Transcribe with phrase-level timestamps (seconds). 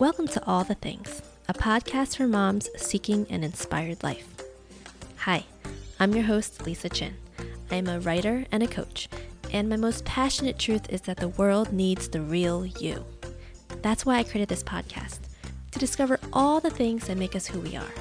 [0.00, 4.26] Welcome to All the Things, a podcast for moms seeking an inspired life.
[5.18, 5.44] Hi,
[5.98, 7.18] I'm your host, Lisa Chin.
[7.70, 9.10] I am a writer and a coach,
[9.52, 13.04] and my most passionate truth is that the world needs the real you.
[13.82, 15.18] That's why I created this podcast
[15.72, 17.94] to discover all the things that make us who we are.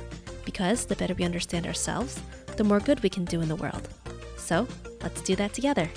[0.46, 2.22] Because the better we understand ourselves,
[2.56, 3.90] the more good we can do in the world.
[4.38, 4.70] So,
[5.02, 5.90] let's do that together.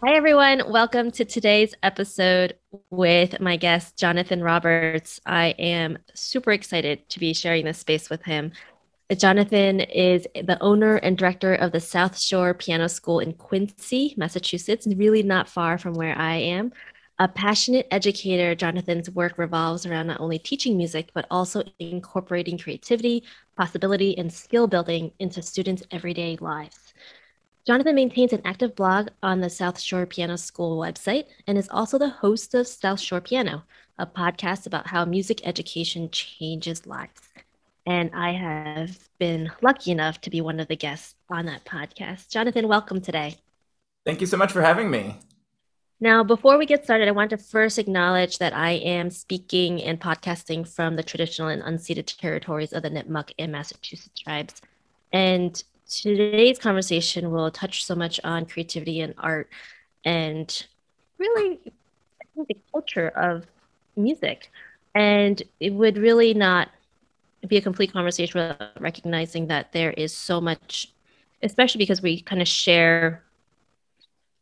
[0.00, 0.70] Hi, everyone.
[0.70, 2.54] Welcome to today's episode
[2.90, 5.20] with my guest, Jonathan Roberts.
[5.26, 8.52] I am super excited to be sharing this space with him.
[9.16, 14.86] Jonathan is the owner and director of the South Shore Piano School in Quincy, Massachusetts,
[14.86, 16.72] really not far from where I am.
[17.18, 23.24] A passionate educator, Jonathan's work revolves around not only teaching music, but also incorporating creativity,
[23.56, 26.87] possibility, and skill building into students' everyday lives.
[27.66, 31.98] Jonathan maintains an active blog on the South Shore Piano School website and is also
[31.98, 33.64] the host of South Shore Piano,
[33.98, 37.28] a podcast about how music education changes lives.
[37.84, 42.30] And I have been lucky enough to be one of the guests on that podcast.
[42.30, 43.36] Jonathan, welcome today.
[44.06, 45.18] Thank you so much for having me.
[46.00, 50.00] Now, before we get started, I want to first acknowledge that I am speaking and
[50.00, 54.62] podcasting from the traditional and unceded territories of the Nipmuc and Massachusetts tribes.
[55.12, 59.48] And today's conversation will touch so much on creativity and art
[60.04, 60.66] and
[61.18, 61.58] really
[62.36, 63.46] the culture of
[63.96, 64.50] music.
[64.94, 66.68] And it would really not
[67.46, 70.92] be a complete conversation without recognizing that there is so much,
[71.42, 73.22] especially because we kind of share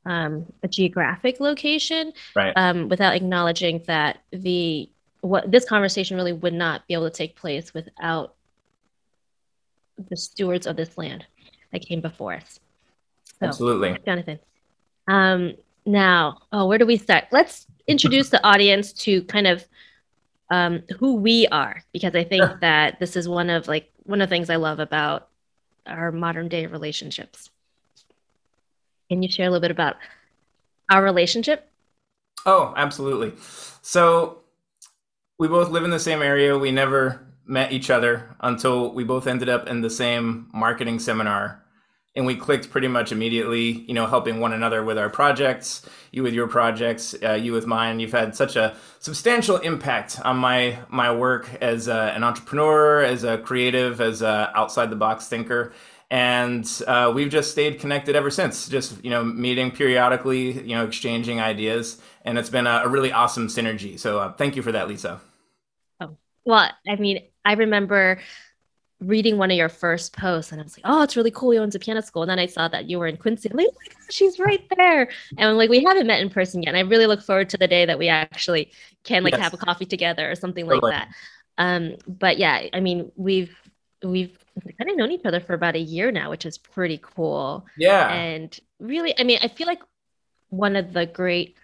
[0.04, 2.52] um, a geographic location, right.
[2.56, 4.88] um, without acknowledging that the
[5.20, 8.34] what this conversation really would not be able to take place without
[10.08, 11.26] the stewards of this land
[11.72, 12.60] that came before us.
[13.40, 13.98] So, Absolutely.
[14.04, 14.38] Jonathan.
[15.08, 15.54] Um,
[15.84, 17.24] now, oh, where do we start?
[17.30, 19.64] Let's introduce the audience to kind of
[20.50, 24.28] um, who we are, because I think that this is one of like one of
[24.28, 25.28] the things I love about
[25.86, 27.50] our modern day relationships.
[29.08, 29.96] Can you share a little bit about
[30.90, 31.68] our relationship?
[32.44, 33.32] Oh, absolutely.
[33.82, 34.40] So
[35.38, 36.58] we both live in the same area.
[36.58, 41.62] We never met each other until we both ended up in the same marketing seminar.
[42.14, 46.22] And we clicked pretty much immediately you know helping one another with our projects you
[46.22, 48.00] with your projects uh, you with mine.
[48.00, 53.22] You've had such a substantial impact on my my work as a, an entrepreneur as
[53.22, 55.74] a creative as a outside the box thinker.
[56.10, 60.86] And uh, we've just stayed connected ever since just you know meeting periodically you know
[60.86, 62.00] exchanging ideas.
[62.24, 63.98] And it's been a, a really awesome synergy.
[63.98, 65.20] So uh, thank you for that lisa.
[66.00, 68.18] Oh well i mean i remember
[69.00, 71.50] reading one of your first posts and I was like, oh, it's really cool.
[71.50, 72.22] He owns a piano school.
[72.22, 73.50] And then I saw that you were in Quincy.
[73.50, 75.10] I'm like, oh she's right there.
[75.36, 76.74] And I'm like, we haven't met in person yet.
[76.74, 78.72] And I really look forward to the day that we actually
[79.04, 79.42] can like yes.
[79.42, 80.92] have a coffee together or something totally.
[80.92, 81.14] like that.
[81.58, 83.54] Um, but yeah, I mean, we've
[84.02, 84.38] we've
[84.78, 87.66] kind of known each other for about a year now, which is pretty cool.
[87.76, 88.10] Yeah.
[88.10, 89.82] And really, I mean, I feel like
[90.48, 91.56] one of the great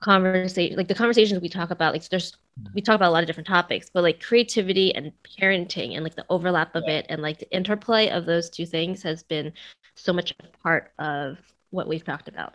[0.00, 2.36] conversation like the conversations we talk about like there's
[2.74, 6.14] we talk about a lot of different topics but like creativity and parenting and like
[6.14, 9.52] the overlap of it and like the interplay of those two things has been
[9.96, 11.38] so much a part of
[11.70, 12.54] what we've talked about.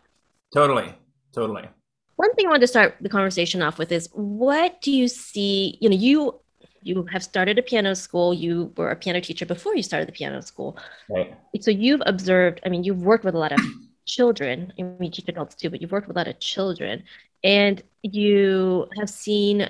[0.53, 0.93] Totally.
[1.33, 1.67] Totally.
[2.15, 5.77] One thing i wanted to start the conversation off with is what do you see
[5.79, 6.39] you know you
[6.81, 10.11] you have started a piano school you were a piano teacher before you started the
[10.11, 10.77] piano school.
[11.09, 11.33] Right.
[11.61, 13.59] So you've observed i mean you've worked with a lot of
[14.05, 17.03] children I mean, you teach adults too but you've worked with a lot of children
[17.43, 19.69] and you have seen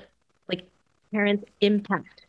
[1.12, 2.26] parents impact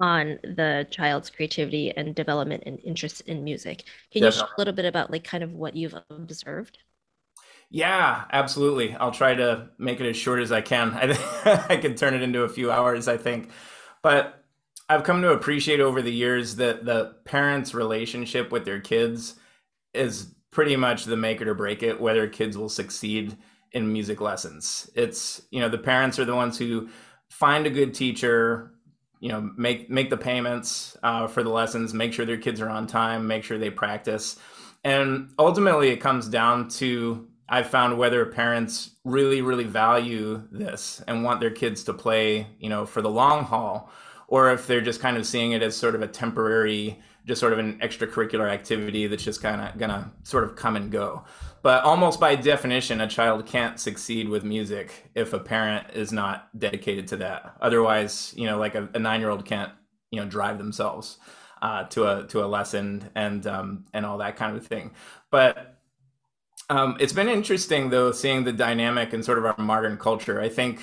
[0.00, 3.84] on the child's creativity and development and interest in music.
[4.12, 4.26] Can Definitely.
[4.26, 6.78] you share a little bit about like kind of what you've observed?
[7.70, 8.94] Yeah absolutely.
[8.94, 10.92] I'll try to make it as short as i can.
[10.94, 13.50] I, I can turn it into a few hours i think.
[14.02, 14.44] But
[14.88, 19.34] i've come to appreciate over the years that the parents relationship with their kids
[19.94, 23.36] is pretty much the make it or break it whether kids will succeed
[23.72, 24.88] in music lessons.
[24.94, 26.88] It's, you know, the parents are the ones who
[27.34, 28.70] find a good teacher,
[29.18, 32.68] you know, make make the payments uh, for the lessons, make sure their kids are
[32.68, 34.38] on time, make sure they practice.
[34.84, 41.24] And ultimately it comes down to I've found whether parents really, really value this and
[41.24, 43.90] want their kids to play, you know, for the long haul,
[44.28, 47.52] or if they're just kind of seeing it as sort of a temporary just sort
[47.52, 51.24] of an extracurricular activity that's just kind of gonna sort of come and go.
[51.62, 56.48] But almost by definition, a child can't succeed with music if a parent is not
[56.58, 57.56] dedicated to that.
[57.60, 59.72] Otherwise, you know, like a, a nine year old can't,
[60.10, 61.18] you know, drive themselves.
[61.62, 64.92] uh, to a to a lesson and um, and all that kind of thing.
[65.30, 65.78] But
[66.70, 70.40] um, it's been interesting though seeing the dynamic in sort of our modern culture.
[70.40, 70.80] I think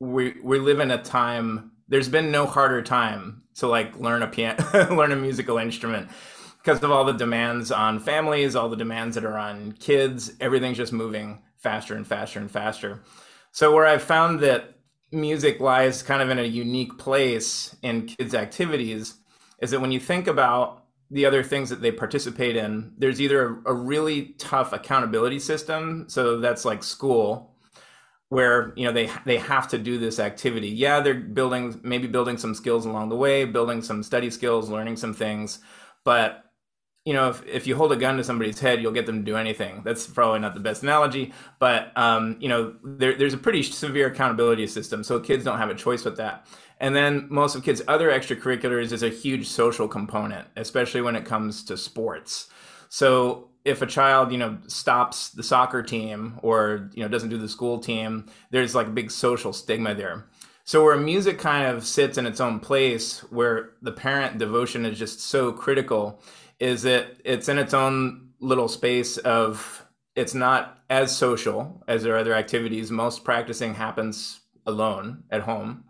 [0.00, 1.69] we we live in a time.
[1.90, 4.64] There's been no harder time to like learn a piano,
[4.94, 6.08] learn a musical instrument
[6.62, 10.32] because of all the demands on families, all the demands that are on kids.
[10.40, 13.02] Everything's just moving faster and faster and faster.
[13.52, 14.78] So where I've found that
[15.12, 19.16] music lies kind of in a unique place in kids' activities
[19.60, 23.60] is that when you think about the other things that they participate in, there's either
[23.66, 27.49] a, a really tough accountability system, so that's like school,
[28.30, 30.68] where you know they they have to do this activity.
[30.68, 34.96] Yeah, they're building maybe building some skills along the way, building some study skills, learning
[34.96, 35.58] some things,
[36.04, 36.44] but
[37.04, 39.24] you know, if, if you hold a gun to somebody's head, you'll get them to
[39.24, 39.82] do anything.
[39.84, 44.08] That's probably not the best analogy, but um, you know, there, there's a pretty severe
[44.08, 46.46] accountability system, so kids don't have a choice with that.
[46.78, 51.24] And then most of kids' other extracurriculars is a huge social component, especially when it
[51.24, 52.48] comes to sports.
[52.90, 57.38] So if a child, you know, stops the soccer team or you know doesn't do
[57.38, 60.26] the school team, there's like a big social stigma there.
[60.64, 64.98] So where music kind of sits in its own place, where the parent devotion is
[64.98, 66.22] just so critical
[66.60, 69.84] is that it's in its own little space of
[70.14, 72.90] it's not as social as their other activities.
[72.90, 75.84] Most practicing happens alone at home.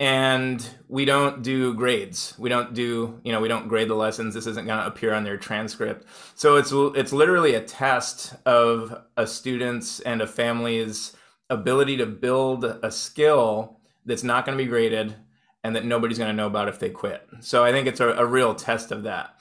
[0.00, 2.34] And we don't do grades.
[2.38, 4.32] We don't do, you know, we don't grade the lessons.
[4.32, 6.06] This isn't going to appear on their transcript.
[6.34, 11.14] So it's it's literally a test of a student's and a family's
[11.50, 15.16] ability to build a skill that's not going to be graded
[15.62, 17.26] and that nobody's going to know about if they quit.
[17.40, 19.38] So I think it's a, a real test of that.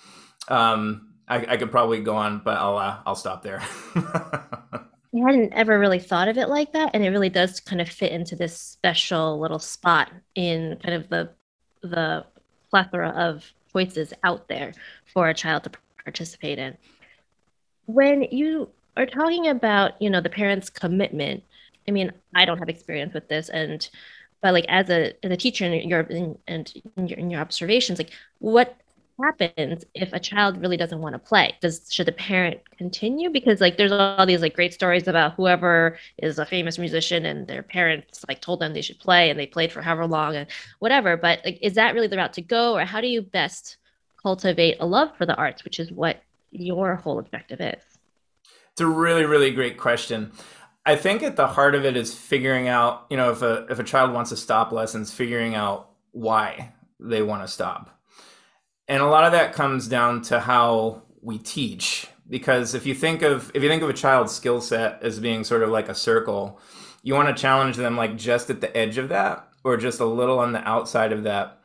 [0.49, 3.61] Um, I, I, could probably go on, but I'll uh, I'll stop there.
[5.13, 7.89] I hadn't ever really thought of it like that, and it really does kind of
[7.89, 11.29] fit into this special little spot in kind of the
[11.81, 12.25] the
[12.69, 14.73] plethora of choices out there
[15.05, 15.71] for a child to
[16.03, 16.77] participate in.
[17.87, 21.43] When you are talking about, you know, the parents' commitment,
[21.87, 23.89] I mean, I don't have experience with this, and
[24.41, 27.97] but like as a as a teacher in your and in your, in your observations,
[27.97, 28.75] like what
[29.23, 31.55] happens if a child really doesn't want to play?
[31.61, 33.29] Does should the parent continue?
[33.29, 37.47] Because like there's all these like great stories about whoever is a famous musician and
[37.47, 40.47] their parents like told them they should play and they played for however long and
[40.79, 43.77] whatever but like is that really the route to go or how do you best
[44.21, 47.83] cultivate a love for the arts which is what your whole objective is?
[48.71, 50.31] It's a really really great question.
[50.85, 53.79] I think at the heart of it is figuring out you know if a if
[53.79, 57.98] a child wants to stop lessons figuring out why they want to stop
[58.89, 62.07] and a lot of that comes down to how we teach.
[62.29, 65.43] Because if you think of if you think of a child's skill set as being
[65.43, 66.59] sort of like a circle
[67.01, 70.05] you want to challenge them like just at the edge of that or just a
[70.05, 71.59] little on the outside of that.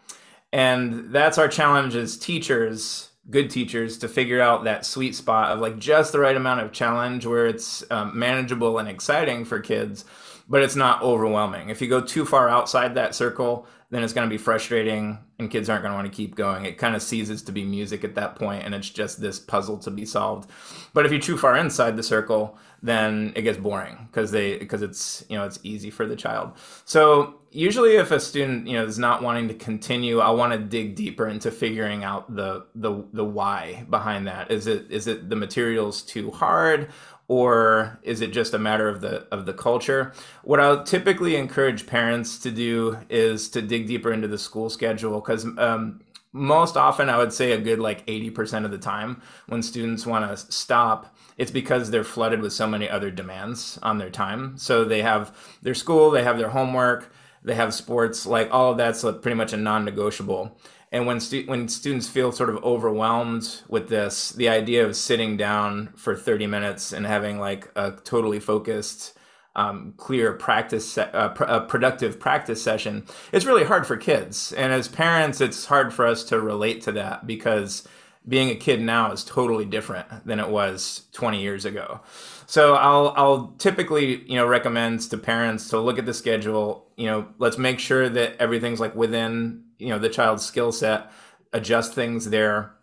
[0.52, 5.58] And that's our challenge as teachers good teachers to figure out that sweet spot of
[5.58, 10.04] like just the right amount of challenge where it's um, manageable and exciting for kids
[10.46, 11.70] but it's not overwhelming.
[11.70, 15.48] If you go too far outside that circle then it's going to be frustrating and
[15.48, 16.64] kids aren't going to want to keep going.
[16.64, 19.78] It kind of ceases to be music at that point and it's just this puzzle
[19.78, 20.50] to be solved.
[20.92, 24.82] But if you're too far inside the circle, then it gets boring because they because
[24.82, 26.52] it's you know it's easy for the child.
[26.84, 30.58] So usually if a student you know is not wanting to continue, I want to
[30.58, 34.50] dig deeper into figuring out the the the why behind that.
[34.50, 36.90] Is it is it the materials too hard
[37.28, 40.12] or is it just a matter of the of the culture?
[40.42, 45.20] What i'll typically encourage parents to do is to dig deeper into the school schedule
[45.20, 46.00] because um,
[46.32, 50.28] most often i would say a good like 80% of the time when students want
[50.28, 54.56] to stop it's because they're flooded with so many other demands on their time.
[54.56, 57.12] So they have their school they have their homework
[57.42, 60.58] they have sports like all of that's pretty much a non-negotiable
[60.94, 65.36] and when stu- when students feel sort of overwhelmed with this, the idea of sitting
[65.36, 69.18] down for 30 minutes and having like a totally focused,
[69.56, 74.52] um, clear practice, se- uh, pr- a productive practice session, it's really hard for kids.
[74.52, 77.88] And as parents, it's hard for us to relate to that because
[78.28, 82.02] being a kid now is totally different than it was 20 years ago.
[82.46, 86.86] So I'll I'll typically you know recommend to parents to look at the schedule.
[86.96, 91.10] You know, let's make sure that everything's like within you know the child's skill set
[91.52, 92.74] adjust things there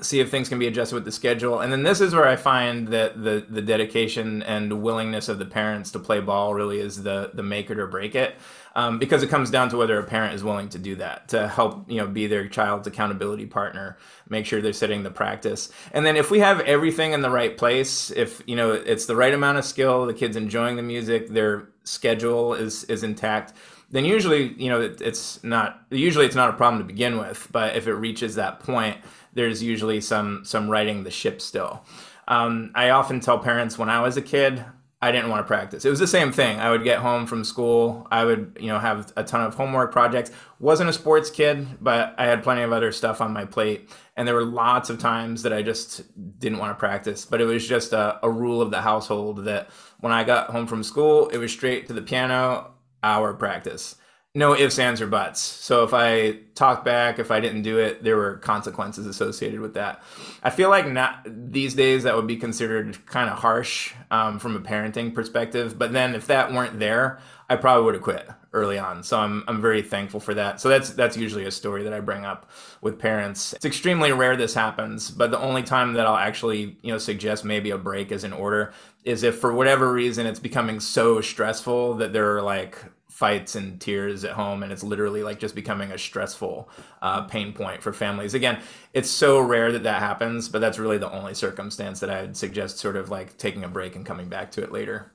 [0.00, 1.60] see if things can be adjusted with the schedule.
[1.60, 5.44] And then this is where i find that the the dedication and willingness of the
[5.44, 8.34] parents to play ball really is the the make it or break it.
[8.76, 11.46] Um, because it comes down to whether a parent is willing to do that to
[11.46, 13.96] help you know be their child's accountability partner
[14.28, 15.70] make sure they're setting the practice.
[15.92, 19.16] And then if we have everything in the right place if you know it's the
[19.16, 23.52] right amount of skill the kids enjoying the music their schedule is is intact
[23.94, 27.48] then usually you know it, it's not usually it's not a problem to begin with
[27.52, 28.98] but if it reaches that point
[29.32, 31.82] there's usually some some righting the ship still.
[32.26, 34.64] Um, i often tell parents when i was a kid
[35.02, 35.84] i didn't want to practice.
[35.84, 36.58] It was the same thing.
[36.58, 39.92] I would get home from school i would you know have a ton of homework
[39.92, 40.30] projects.
[40.58, 44.26] Wasn't a sports kid but i had plenty of other stuff on my plate and
[44.26, 46.02] there were lots of times that i just
[46.40, 49.68] didn't want to practice but it was just a, a rule of the household that
[50.00, 52.73] when i got home from school it was straight to the piano
[53.04, 53.96] hour practice.
[54.36, 55.40] No ifs, ands, or buts.
[55.40, 59.74] So if I talked back, if I didn't do it, there were consequences associated with
[59.74, 60.02] that.
[60.42, 64.56] I feel like not these days that would be considered kind of harsh um, from
[64.56, 65.78] a parenting perspective.
[65.78, 69.02] But then if that weren't there, I probably would have quit early on.
[69.02, 70.60] So I'm I'm very thankful for that.
[70.60, 73.52] So that's that's usually a story that I bring up with parents.
[73.52, 77.44] It's extremely rare this happens, but the only time that I'll actually, you know, suggest
[77.44, 78.72] maybe a break is in order
[79.04, 82.82] is if for whatever reason it's becoming so stressful that there are like
[83.14, 86.68] fights and tears at home and it's literally like just becoming a stressful
[87.00, 88.34] uh, pain point for families.
[88.34, 88.60] Again
[88.92, 92.36] it's so rare that that happens but that's really the only circumstance that i would
[92.36, 95.12] suggest sort of like taking a break and coming back to it later.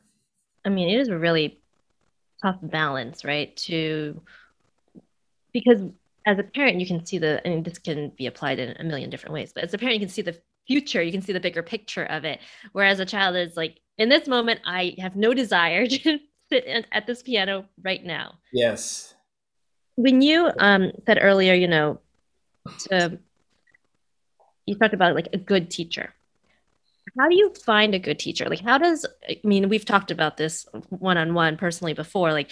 [0.64, 1.60] I mean it is a really
[2.42, 4.22] tough balance right to
[5.52, 5.82] because
[6.26, 8.84] as a parent you can see the I mean this can be applied in a
[8.86, 11.34] million different ways but as a parent you can see the future you can see
[11.34, 12.40] the bigger picture of it.
[12.72, 16.18] Whereas a child is like in this moment i have no desire to
[16.52, 18.40] sit at this piano right now.
[18.52, 19.14] Yes.
[19.96, 22.00] When you um, said earlier, you know,
[22.90, 23.20] to,
[24.66, 26.14] you talked about like a good teacher.
[27.18, 28.46] How do you find a good teacher?
[28.46, 32.32] Like, how does, I mean, we've talked about this one on one personally before.
[32.32, 32.52] Like,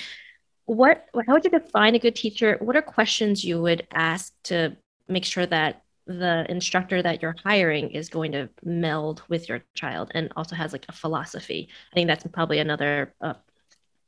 [0.65, 2.57] what, how would you define a good teacher?
[2.59, 4.75] What are questions you would ask to
[5.07, 10.11] make sure that the instructor that you're hiring is going to meld with your child
[10.13, 11.69] and also has like a philosophy.
[11.91, 13.33] I think that's probably another uh,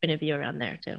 [0.01, 0.98] point of view around there too?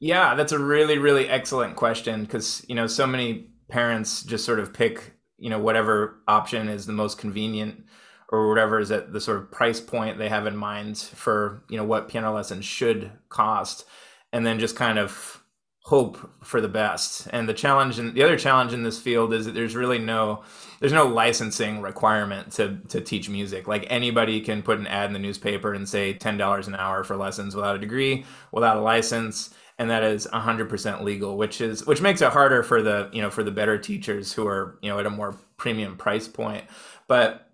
[0.00, 4.60] Yeah, that's a really, really excellent question because, you know, so many parents just sort
[4.60, 7.84] of pick, you know, whatever option is the most convenient
[8.28, 11.76] or whatever is at the sort of price point they have in mind for, you
[11.76, 13.84] know, what piano lessons should cost.
[14.32, 15.42] And then just kind of
[15.86, 17.28] hope for the best.
[17.30, 20.42] And the challenge and the other challenge in this field is that there's really no
[20.80, 23.68] there's no licensing requirement to to teach music.
[23.68, 27.16] Like anybody can put an ad in the newspaper and say $10 an hour for
[27.16, 32.00] lessons without a degree, without a license, and that is 100% legal, which is which
[32.00, 34.98] makes it harder for the, you know, for the better teachers who are, you know,
[34.98, 36.64] at a more premium price point.
[37.06, 37.45] But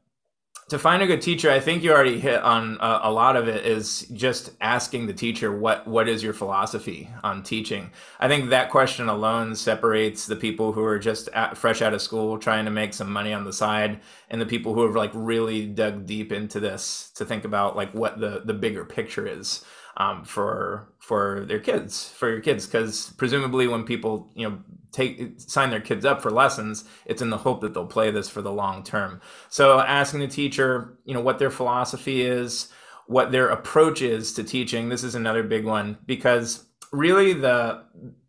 [0.69, 3.49] to find a good teacher, I think you already hit on a, a, lot of
[3.49, 7.91] it is just asking the teacher what what is your philosophy on teaching.
[8.21, 12.01] I think that question alone separates the people who are just at, fresh out of
[12.01, 14.01] school trying to make some money on the side
[14.31, 17.93] and the people who have like really dug deep into this to think about like
[17.93, 19.65] what the the bigger picture is
[19.97, 24.59] um, for for their kids for your kids because presumably when people you know
[24.93, 28.29] take sign their kids up for lessons it's in the hope that they'll play this
[28.29, 29.21] for the long term.
[29.49, 32.69] So asking the teacher you know what their philosophy is
[33.07, 37.83] what their approach is to teaching this is another big one because really the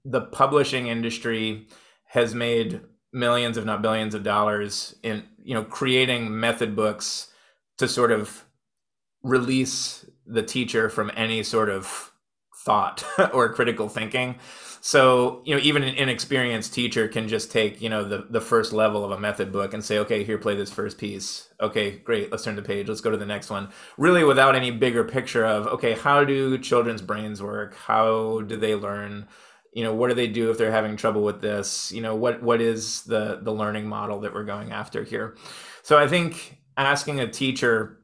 [0.06, 1.68] the publishing industry
[2.06, 7.30] has made millions if not billions of dollars in you know creating method books
[7.78, 8.46] to sort of
[9.24, 12.12] release the teacher from any sort of
[12.64, 13.04] thought
[13.34, 14.36] or critical thinking
[14.86, 18.74] so, you know, even an inexperienced teacher can just take, you know, the, the first
[18.74, 21.48] level of a method book and say, okay, here, play this first piece.
[21.62, 22.30] Okay, great.
[22.30, 22.90] Let's turn the page.
[22.90, 23.70] Let's go to the next one.
[23.98, 27.76] Really without any bigger picture of, okay, how do children's brains work?
[27.76, 29.30] How do they learn?
[29.72, 31.90] You know, what do they do if they're having trouble with this?
[31.94, 35.38] You know, what, what is the, the learning model that we're going after here?
[35.84, 38.00] So I think asking a teacher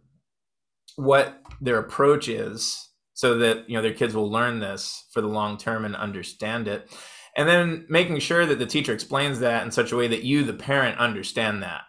[0.96, 2.89] what their approach is
[3.20, 6.70] so that you know their kids will learn this for the long term and understand
[6.70, 6.90] it.
[7.36, 10.44] And then making sure that the teacher explains that in such a way that you
[10.44, 11.82] the parent understand that.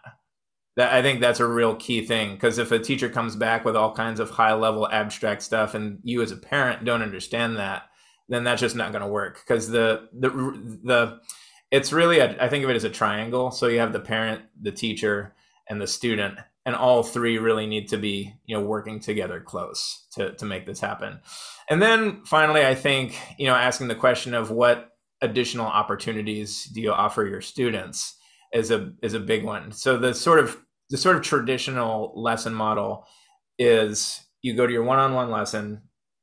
[0.75, 3.75] That i think that's a real key thing because if a teacher comes back with
[3.75, 7.83] all kinds of high level abstract stuff and you as a parent don't understand that
[8.31, 9.41] then that's just not going to work.
[9.45, 10.29] Because the the
[10.83, 11.19] the
[11.69, 13.51] it's really a, I think of it as a triangle.
[13.51, 15.33] So you have the parent the teacher
[15.69, 20.05] and the student and all three really need to be you know working together close
[20.13, 21.19] to to make this happen.
[21.69, 24.91] And then finally i think you know asking the question of what
[25.21, 28.15] additional opportunities do you offer your students
[28.53, 29.71] is a is a big one.
[29.71, 30.57] So the sort of
[30.89, 33.05] the sort of traditional lesson model
[33.57, 35.81] is you go to your one-on-one lesson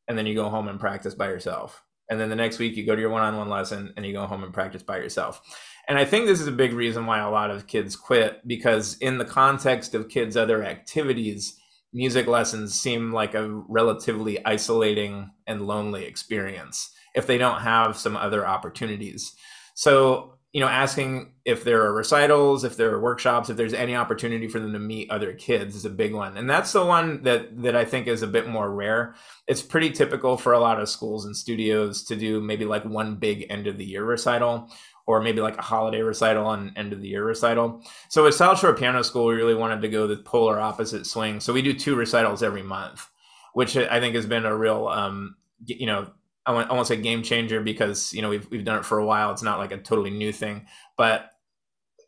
[0.08, 1.82] and then you go home and practice by yourself.
[2.10, 4.42] And then the next week you go to your one-on-one lesson and you go home
[4.42, 5.40] and practice by yourself
[5.88, 8.96] and I think this is a big reason why a lot of kids quit because,
[8.98, 11.58] in the context of kids' other activities,
[11.94, 16.90] music lessons seem like a relatively isolating and lonely experience.
[17.14, 19.34] if they don't have some other opportunities.
[19.74, 23.94] So, you know, asking if there are recitals, if there are workshops, if there's any
[23.94, 26.38] opportunity for them to meet other kids is a big one.
[26.38, 29.14] And that's the one that that I think is a bit more rare.
[29.46, 33.16] It's pretty typical for a lot of schools and studios to do maybe like one
[33.16, 34.70] big end of the year recital
[35.06, 37.82] or maybe like a holiday recital and end of the year recital.
[38.08, 41.40] So at South Shore Piano School, we really wanted to go the polar opposite swing.
[41.40, 43.06] So we do two recitals every month,
[43.54, 46.10] which I think has been a real, um, you know,
[46.48, 49.30] I won't say game changer because you know we've we've done it for a while.
[49.32, 51.30] It's not like a totally new thing, but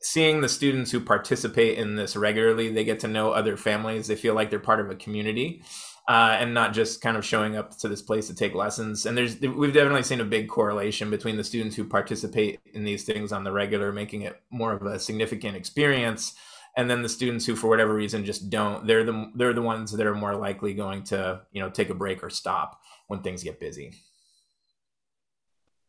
[0.01, 4.07] seeing the students who participate in this regularly, they get to know other families.
[4.07, 5.63] They feel like they're part of a community,
[6.09, 9.05] uh, and not just kind of showing up to this place to take lessons.
[9.05, 13.05] And there's we've definitely seen a big correlation between the students who participate in these
[13.05, 16.35] things on the regular, making it more of a significant experience,
[16.79, 18.87] and then the students who for whatever reason just don't.
[18.87, 21.95] They're the they're the ones that are more likely going to you know take a
[21.95, 23.93] break or stop when things get busy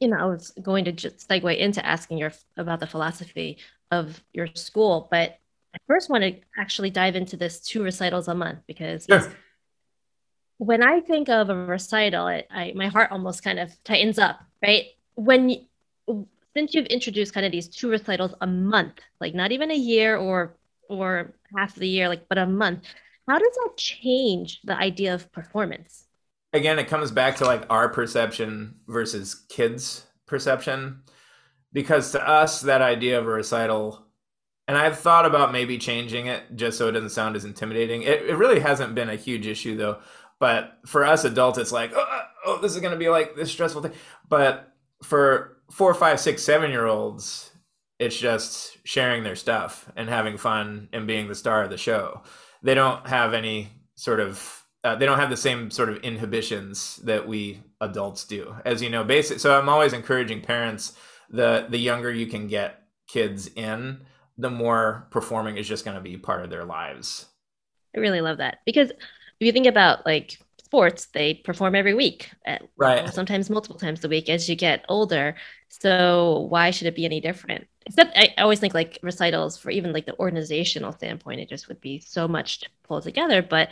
[0.02, 3.60] you know, I was going to just segue into asking your about the philosophy
[3.92, 5.38] of your school, but
[5.76, 9.32] I first want to actually dive into this two recitals a month because sure.
[10.58, 14.42] when I think of a recital, it, I my heart almost kind of tightens up,
[14.62, 14.88] right?
[15.14, 15.68] When
[16.54, 20.18] since you've introduced kind of these two recitals a month, like not even a year
[20.18, 20.58] or
[20.90, 22.84] or half the year, like but a month,
[23.28, 26.08] how does that change the idea of performance?
[26.54, 31.02] Again, it comes back to like our perception versus kids' perception.
[31.74, 34.06] Because to us, that idea of a recital,
[34.68, 38.02] and I've thought about maybe changing it just so it doesn't sound as intimidating.
[38.02, 40.00] It, it really hasn't been a huge issue though.
[40.40, 43.36] But for us adults, it's like, oh, oh, oh this is going to be like
[43.36, 43.94] this stressful thing.
[44.28, 47.52] But for four, five, six, seven year olds,
[48.00, 52.24] it's just sharing their stuff and having fun and being the star of the show.
[52.64, 56.98] They don't have any sort of uh, they don't have the same sort of inhibitions
[56.98, 58.56] that we adults do.
[58.66, 60.94] As you know basic so i'm always encouraging parents
[61.30, 64.06] the the younger you can get kids in
[64.38, 67.28] the more performing is just going to be part of their lives.
[67.96, 68.98] I really love that because if
[69.40, 73.14] you think about like sports they perform every week at, right.
[73.14, 75.36] sometimes multiple times a week as you get older.
[75.68, 77.68] So why should it be any different?
[77.86, 81.82] Except i always think like recitals for even like the organizational standpoint it just would
[81.82, 83.70] be so much to pull together but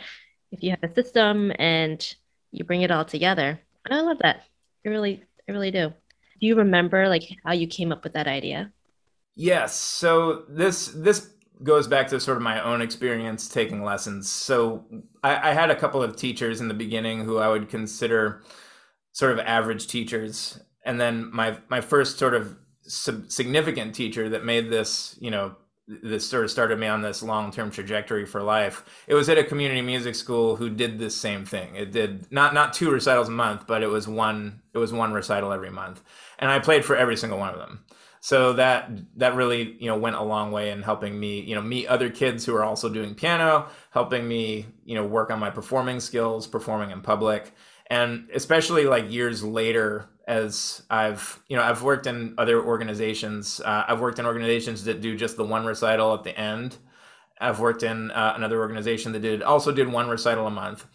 [0.52, 2.14] if you have a system and
[2.50, 3.60] you bring it all together.
[3.84, 4.42] And I love that.
[4.84, 5.88] I really, I really do.
[6.40, 8.72] Do you remember like how you came up with that idea?
[9.34, 9.74] Yes.
[9.74, 11.30] So this this
[11.62, 14.30] goes back to sort of my own experience taking lessons.
[14.30, 14.84] So
[15.22, 18.42] I, I had a couple of teachers in the beginning who I would consider
[19.12, 24.70] sort of average teachers, and then my my first sort of significant teacher that made
[24.70, 25.54] this you know
[26.02, 28.84] this sort of started me on this long-term trajectory for life.
[29.08, 31.74] It was at a community music school who did this same thing.
[31.74, 35.12] It did not not two recitals a month, but it was one it was one
[35.12, 36.02] recital every month.
[36.38, 37.84] And I played for every single one of them.
[38.20, 41.62] So that that really, you know, went a long way in helping me, you know,
[41.62, 45.50] meet other kids who are also doing piano, helping me, you know, work on my
[45.50, 47.52] performing skills, performing in public.
[47.88, 53.60] And especially like years later as I've you know I've worked in other organizations.
[53.60, 56.76] Uh, I've worked in organizations that do just the one recital at the end.
[57.40, 60.86] I've worked in uh, another organization that did also did one recital a month,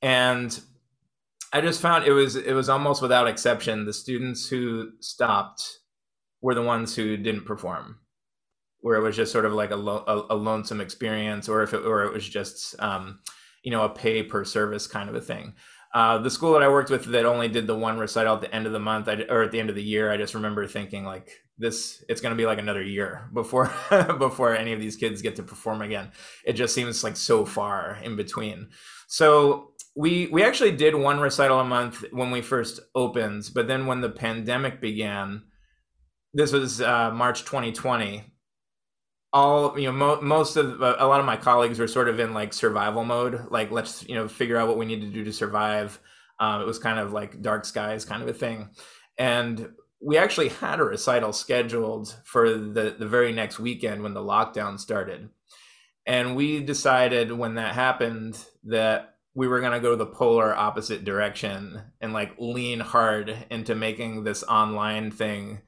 [0.00, 0.58] and
[1.52, 5.62] I just found it was it was almost without exception the students who stopped
[6.40, 7.98] were the ones who didn't perform,
[8.80, 11.74] where it was just sort of like a, lo- a, a lonesome experience, or if
[11.74, 13.18] it or it was just um,
[13.62, 15.52] you know a pay per service kind of a thing.
[15.92, 18.54] Uh, the school that I worked with that only did the one recital at the
[18.54, 20.66] end of the month I, or at the end of the year, I just remember
[20.66, 23.72] thinking like this, it's going to be like another year before
[24.18, 26.12] before any of these kids get to perform again.
[26.44, 28.68] It just seems like so far in between.
[29.08, 33.86] So we we actually did one recital a month when we first opened, but then
[33.86, 35.42] when the pandemic began,
[36.32, 38.29] this was uh, March 2020
[39.32, 42.18] all you know mo- most of uh, a lot of my colleagues were sort of
[42.18, 45.24] in like survival mode like let's you know figure out what we need to do
[45.24, 46.00] to survive.
[46.38, 48.70] Um, it was kind of like dark skies kind of a thing.
[49.18, 54.20] And we actually had a recital scheduled for the the very next weekend when the
[54.20, 55.28] lockdown started.
[56.06, 61.04] And we decided when that happened that we were going to go the polar opposite
[61.04, 65.60] direction and like lean hard into making this online thing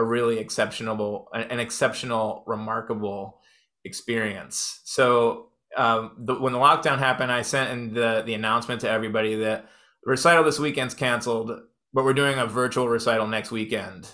[0.00, 3.40] a really exceptional, an exceptional, remarkable
[3.84, 4.80] experience.
[4.84, 9.36] So um, the, when the lockdown happened, I sent in the the announcement to everybody
[9.36, 9.68] that
[10.04, 11.50] recital this weekend's canceled,
[11.92, 14.08] but we're doing a virtual recital next weekend.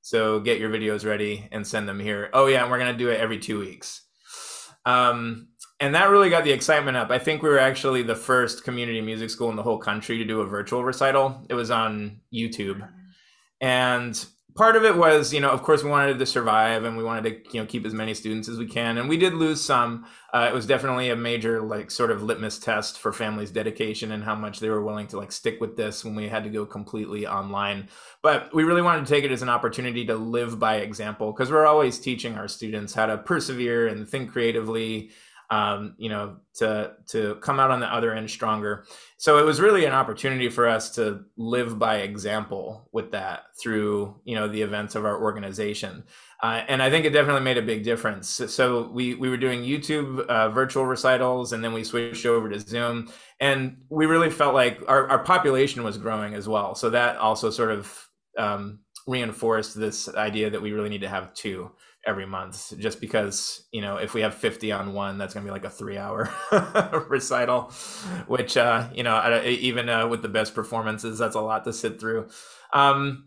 [0.00, 2.30] So get your videos ready and send them here.
[2.32, 4.02] Oh yeah, and we're gonna do it every two weeks.
[4.84, 5.48] Um,
[5.80, 7.10] and that really got the excitement up.
[7.10, 10.24] I think we were actually the first community music school in the whole country to
[10.24, 11.44] do a virtual recital.
[11.50, 12.88] It was on YouTube
[13.60, 17.04] And part of it was, you know, of course, we wanted to survive and we
[17.04, 18.98] wanted to, you know, keep as many students as we can.
[18.98, 20.06] And we did lose some.
[20.32, 24.24] Uh, it was definitely a major, like, sort of litmus test for families' dedication and
[24.24, 26.64] how much they were willing to, like, stick with this when we had to go
[26.64, 27.88] completely online.
[28.22, 31.50] But we really wanted to take it as an opportunity to live by example because
[31.50, 35.10] we're always teaching our students how to persevere and think creatively
[35.50, 38.84] um, you know, to to come out on the other end stronger.
[39.16, 44.20] So it was really an opportunity for us to live by example with that through
[44.24, 46.04] you know the events of our organization,
[46.42, 48.28] uh, and I think it definitely made a big difference.
[48.28, 52.58] So we we were doing YouTube uh, virtual recitals, and then we switched over to
[52.58, 56.74] Zoom, and we really felt like our our population was growing as well.
[56.74, 61.32] So that also sort of um, reinforced this idea that we really need to have
[61.34, 61.70] two
[62.06, 65.48] every month just because you know if we have 50 on one that's going to
[65.48, 66.32] be like a three hour
[67.08, 67.72] recital
[68.28, 71.98] which uh you know even uh, with the best performances that's a lot to sit
[71.98, 72.28] through.
[72.72, 73.24] Um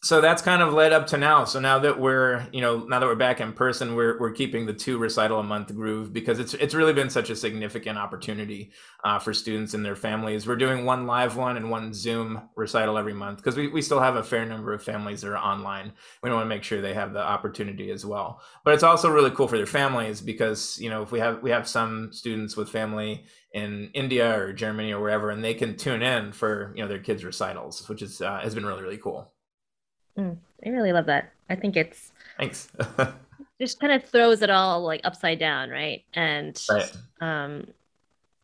[0.00, 1.44] so that's kind of led up to now.
[1.44, 4.64] So now that we're, you know, now that we're back in person, we're we're keeping
[4.64, 8.70] the two recital a month groove because it's it's really been such a significant opportunity
[9.02, 10.46] uh, for students and their families.
[10.46, 13.98] We're doing one live one and one Zoom recital every month because we, we still
[13.98, 15.92] have a fair number of families that are online.
[16.22, 18.40] We want to make sure they have the opportunity as well.
[18.64, 21.50] But it's also really cool for their families because you know if we have we
[21.50, 26.02] have some students with family in India or Germany or wherever, and they can tune
[26.02, 29.32] in for you know their kids' recitals, which is uh, has been really really cool.
[30.18, 31.32] Mm, I really love that.
[31.48, 32.68] I think it's thanks.
[33.60, 36.04] just kind of throws it all like upside down, right?
[36.14, 36.92] And right.
[37.20, 37.66] um,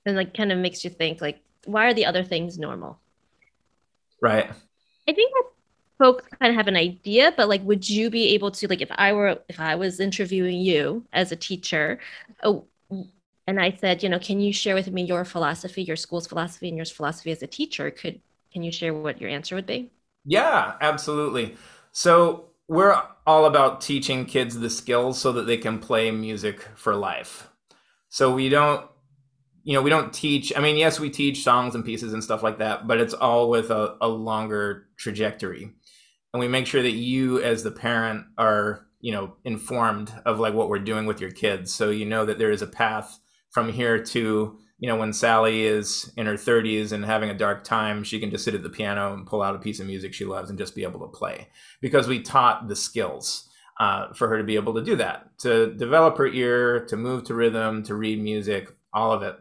[0.07, 2.99] and like kind of makes you think like, why are the other things normal?
[4.21, 4.51] Right.
[5.09, 5.45] I think that
[5.99, 8.91] folks kind of have an idea, but like, would you be able to like, if
[8.93, 12.01] I were, if I was interviewing you as a teacher,
[12.43, 12.65] oh,
[13.47, 16.69] and I said, you know, can you share with me your philosophy, your school's philosophy,
[16.69, 17.91] and your philosophy as a teacher?
[17.91, 18.21] Could
[18.53, 19.91] can you share what your answer would be?
[20.25, 21.57] Yeah, absolutely.
[21.93, 26.95] So we're all about teaching kids the skills so that they can play music for
[26.95, 27.49] life.
[28.09, 28.87] So we don't,
[29.63, 30.53] you know, we don't teach.
[30.57, 33.51] I mean, yes, we teach songs and pieces and stuff like that, but it's all
[33.51, 35.71] with a, a longer trajectory.
[36.33, 40.55] And we make sure that you, as the parent, are, you know, informed of like
[40.55, 41.73] what we're doing with your kids.
[41.73, 43.19] So you know that there is a path
[43.51, 47.65] from here to you know, when Sally is in her 30s and having a dark
[47.65, 50.13] time, she can just sit at the piano and pull out a piece of music
[50.13, 51.49] she loves and just be able to play
[51.81, 55.73] because we taught the skills uh, for her to be able to do that, to
[55.75, 59.37] develop her ear, to move to rhythm, to read music, all of it.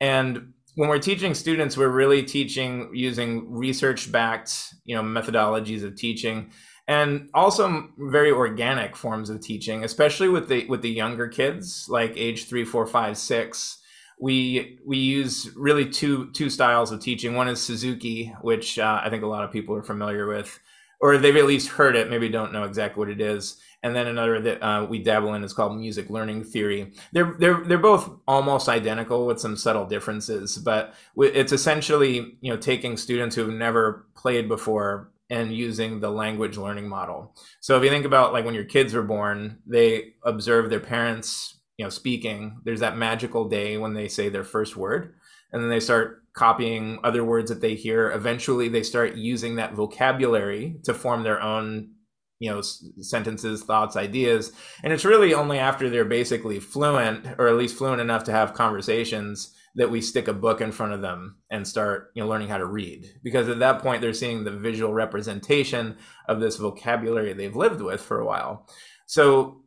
[0.00, 6.50] And when we're teaching students, we're really teaching using research-backed, you know, methodologies of teaching,
[6.86, 12.12] and also very organic forms of teaching, especially with the with the younger kids, like
[12.16, 13.78] age three, four, five, six
[14.20, 17.34] we we use really two two styles of teaching.
[17.34, 20.58] One is Suzuki, which uh, I think a lot of people are familiar with,
[21.00, 23.60] or they've at least heard it, maybe don't know exactly what it is.
[23.82, 26.92] And then another that uh, we dabble in is called music learning theory.
[27.12, 32.56] They're they're they're both almost identical with some subtle differences, but it's essentially you know
[32.56, 37.36] taking students who have never played before and using the language learning model.
[37.60, 41.57] So if you think about like when your kids were born, they observe their parents
[41.78, 45.14] you know speaking there's that magical day when they say their first word
[45.52, 48.12] and then they start copying other words that they hear.
[48.12, 51.90] Eventually they start using that vocabulary to form their own
[52.38, 54.52] you know sentences thoughts ideas
[54.84, 58.54] and it's really only after they're basically fluent or at least fluent enough to have
[58.54, 62.46] conversations that we stick a book in front of them and start you know learning
[62.46, 65.96] how to read because at that point they're seeing the visual representation
[66.28, 68.68] of this vocabulary they've lived with for a while.
[69.06, 69.62] So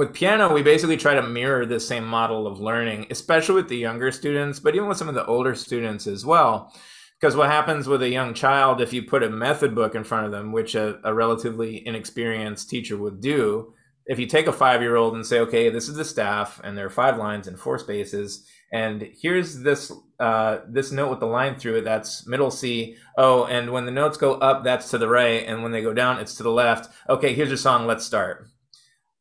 [0.00, 3.76] with piano, we basically try to mirror this same model of learning, especially with the
[3.76, 6.72] younger students, but even with some of the older students as well.
[7.20, 10.24] Because what happens with a young child, if you put a method book in front
[10.24, 13.74] of them, which a, a relatively inexperienced teacher would do,
[14.06, 16.78] if you take a five year old and say, okay, this is the staff, and
[16.78, 21.26] there are five lines and four spaces, and here's this uh, this note with the
[21.26, 22.96] line through it, that's middle C.
[23.18, 25.92] Oh, and when the notes go up, that's to the right, and when they go
[25.92, 26.90] down, it's to the left.
[27.10, 27.86] Okay, here's your song.
[27.86, 28.46] Let's start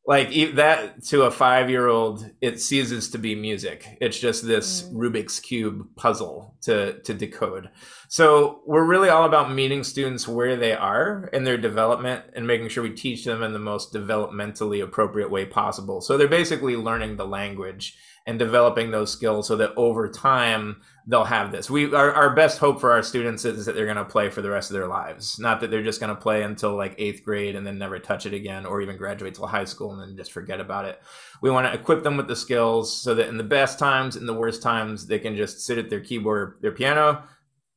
[0.09, 3.85] like that to a five year old it ceases to be music.
[4.01, 4.93] It's just this mm.
[4.95, 7.69] rubik's cube puzzle to to decode.
[8.07, 12.69] So we're really all about meeting students where they are in their development and making
[12.69, 16.01] sure we teach them in the most developmentally appropriate way possible.
[16.01, 17.95] So they're basically learning the language
[18.25, 21.71] and developing those skills so that over time they'll have this.
[21.71, 24.43] We our, our best hope for our students is that they're going to play for
[24.43, 27.23] the rest of their lives, not that they're just going to play until like eighth
[27.25, 30.15] grade and then never touch it again, or even graduate till high school and then
[30.15, 31.01] just forget about it.
[31.41, 34.27] We want to equip them with the skills so that in the best times, in
[34.27, 37.23] the worst times, they can just sit at their keyboard, their piano,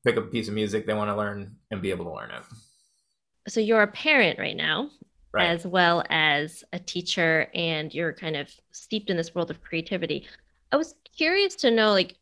[0.05, 2.31] pick up a piece of music they want to learn, and be able to learn
[2.31, 2.42] it.
[3.49, 4.90] so you're a parent right now,
[5.33, 5.49] Right.
[5.49, 10.27] as well as a teacher, and you're kind of steeped in this world of creativity.
[10.71, 12.22] I was curious to know, like, how do you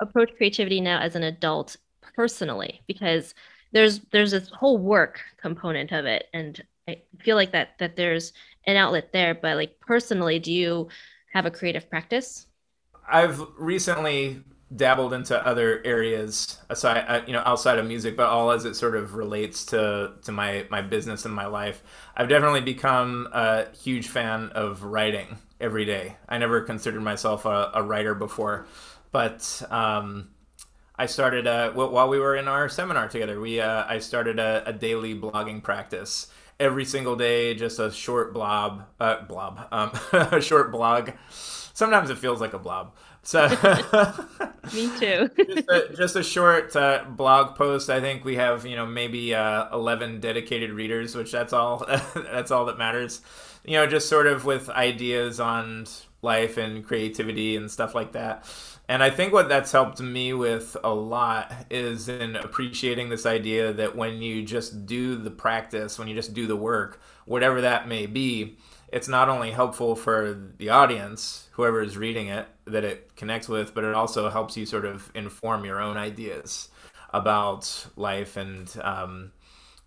[0.00, 1.76] approach creativity now as an adult
[2.14, 2.82] personally?
[2.86, 3.34] Because
[3.72, 8.32] there's there's this whole work component of it, and I feel like that that there's
[8.66, 10.88] an outlet there, but like personally, do you
[11.32, 12.46] have a creative practice?
[13.08, 14.42] I've recently
[14.74, 18.74] dabbled into other areas aside, uh, you know, outside of music, but all as it
[18.74, 21.82] sort of relates to to my my business and my life.
[22.16, 26.16] I've definitely become a huge fan of writing every day.
[26.28, 28.66] I never considered myself a, a writer before,
[29.12, 30.28] but um,
[30.98, 33.40] I started uh, while we were in our seminar together.
[33.40, 38.32] We uh, I started a, a, daily blogging practice every single day, just a short
[38.32, 39.90] blob, uh, blob, um,
[40.32, 41.10] a short blog.
[41.30, 42.94] Sometimes it feels like a blob.
[43.22, 43.46] So
[44.74, 45.28] me too.
[45.36, 47.90] just, a, just, a, short uh, blog post.
[47.90, 51.84] I think we have you know maybe uh, eleven dedicated readers, which that's all.
[52.14, 53.20] that's all that matters.
[53.64, 55.86] You know, just sort of with ideas on
[56.22, 58.46] life and creativity and stuff like that.
[58.88, 63.72] And I think what that's helped me with a lot is in appreciating this idea
[63.72, 67.88] that when you just do the practice, when you just do the work, whatever that
[67.88, 68.58] may be,
[68.92, 73.74] it's not only helpful for the audience, whoever is reading it, that it connects with,
[73.74, 76.68] but it also helps you sort of inform your own ideas
[77.12, 79.32] about life and um,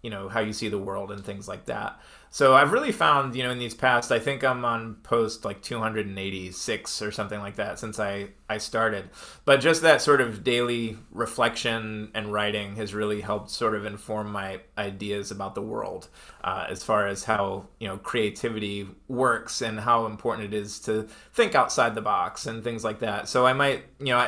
[0.01, 1.99] you know how you see the world and things like that.
[2.31, 5.63] So I've really found, you know, in these past, I think I'm on post like
[5.63, 9.09] 286 or something like that since I I started.
[9.45, 14.31] But just that sort of daily reflection and writing has really helped sort of inform
[14.31, 16.07] my ideas about the world,
[16.43, 21.07] uh, as far as how you know creativity works and how important it is to
[21.33, 23.27] think outside the box and things like that.
[23.27, 24.19] So I might, you know,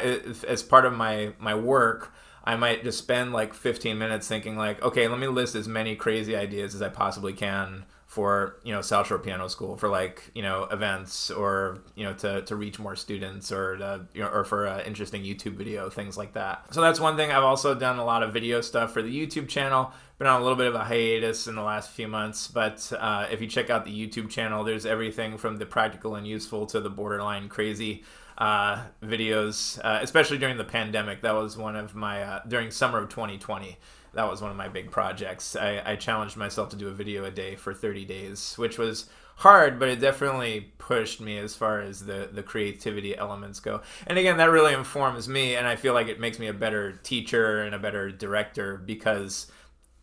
[0.48, 2.12] as part of my my work.
[2.52, 5.96] I might just spend like 15 minutes thinking like, okay, let me list as many
[5.96, 10.30] crazy ideas as I possibly can for you know South Shore Piano School for like
[10.36, 14.28] you know events or you know to, to reach more students or to, you know,
[14.28, 16.74] or for an interesting YouTube video things like that.
[16.74, 17.32] So that's one thing.
[17.32, 19.94] I've also done a lot of video stuff for the YouTube channel.
[20.18, 23.28] Been on a little bit of a hiatus in the last few months, but uh,
[23.32, 26.82] if you check out the YouTube channel, there's everything from the practical and useful to
[26.82, 28.04] the borderline crazy
[28.42, 31.22] uh, videos, uh, especially during the pandemic.
[31.22, 33.78] That was one of my uh, during summer of 2020
[34.14, 35.56] that was one of my big projects.
[35.56, 39.10] I, I challenged myself to do a video a day for 30 days, which was
[39.38, 43.82] hard, but it definitely pushed me as far as the, the creativity elements go.
[44.08, 46.94] And again, that really informs me, and I feel like it makes me a better
[47.04, 49.50] teacher and a better director because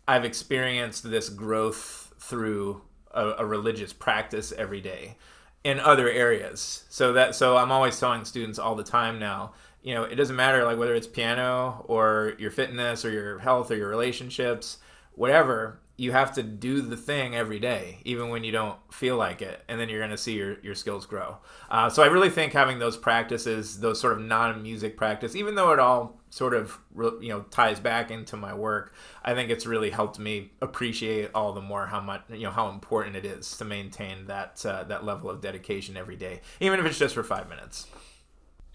[0.07, 5.17] I've experienced this growth through a, a religious practice every day
[5.65, 6.85] in other areas.
[6.89, 10.37] So that so I'm always telling students all the time now you know, it doesn't
[10.37, 14.79] matter like whether it's piano or your fitness or your health or your relationships,
[15.15, 19.43] whatever, you have to do the thing every day, even when you don't feel like
[19.43, 21.39] it, and then you're going to see your, your skills grow.
[21.71, 25.73] Uh, so I really think having those practices, those sort of non-music practice, even though
[25.73, 29.91] it all sort of you know ties back into my work, I think it's really
[29.91, 33.65] helped me appreciate all the more how much you know how important it is to
[33.65, 37.49] maintain that uh, that level of dedication every day, even if it's just for five
[37.49, 37.87] minutes.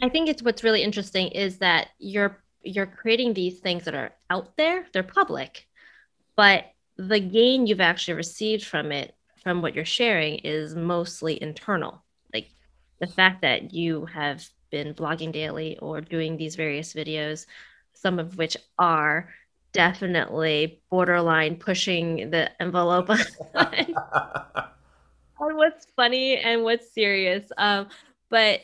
[0.01, 4.11] I think it's what's really interesting is that you're you're creating these things that are
[4.29, 5.67] out there, they're public,
[6.35, 6.65] but
[6.97, 12.03] the gain you've actually received from it, from what you're sharing, is mostly internal.
[12.33, 12.49] Like
[12.99, 17.45] the fact that you have been blogging daily or doing these various videos,
[17.93, 19.29] some of which are
[19.71, 23.19] definitely borderline pushing the envelope on
[25.37, 27.45] what's funny and what's serious.
[27.55, 27.87] Um,
[28.29, 28.61] but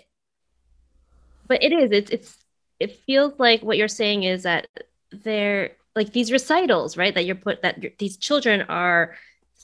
[1.48, 2.38] but it is it's it's
[2.80, 4.68] it feels like what you're saying is that
[5.12, 9.16] they're like these recitals right that you're put that these children are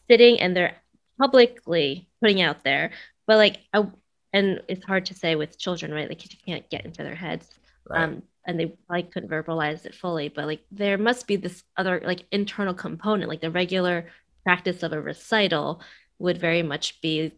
[0.08, 0.75] sitting and they're
[1.19, 2.91] publicly putting out there
[3.27, 3.86] but like I,
[4.35, 7.49] and it's hard to say with children right like you can't get into their heads
[7.89, 8.03] right.
[8.03, 12.01] um and they like couldn't verbalize it fully but like there must be this other
[12.05, 14.05] like internal component like the regular
[14.43, 15.81] practice of a recital
[16.19, 17.31] would very much be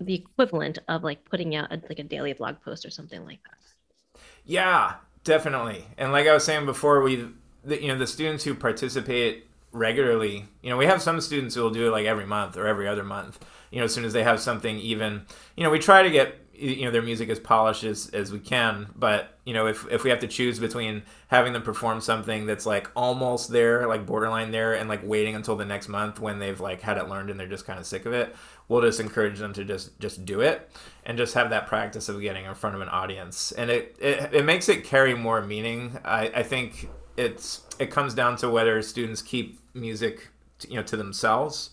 [0.00, 3.40] the equivalent of like putting out a, like a daily blog post or something like
[3.44, 4.20] that.
[4.44, 4.94] Yeah,
[5.24, 5.84] definitely.
[5.98, 7.28] And like I was saying before, we,
[7.64, 11.62] the, you know, the students who participate regularly, you know, we have some students who
[11.62, 13.44] will do it like every month or every other month.
[13.70, 15.22] You know, as soon as they have something even,
[15.56, 18.38] you know, we try to get you know their music as polished as, as we
[18.38, 22.44] can but you know if, if we have to choose between having them perform something
[22.44, 26.38] that's like almost there like borderline there and like waiting until the next month when
[26.38, 28.36] they've like had it learned and they're just kind of sick of it
[28.68, 30.70] we'll just encourage them to just just do it
[31.06, 34.34] and just have that practice of getting in front of an audience and it it,
[34.34, 38.80] it makes it carry more meaning I, I think it's it comes down to whether
[38.82, 40.28] students keep music,
[40.68, 41.70] you know, to themselves.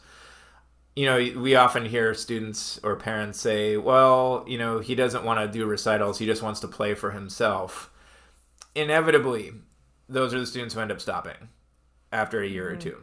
[0.97, 5.39] You know, we often hear students or parents say, "Well, you know, he doesn't want
[5.39, 7.91] to do recitals; he just wants to play for himself."
[8.73, 9.53] Inevitably,
[10.09, 11.49] those are the students who end up stopping
[12.11, 12.77] after a year mm-hmm.
[12.77, 12.97] or two,